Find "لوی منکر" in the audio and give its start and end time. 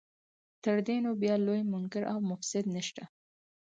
1.45-2.03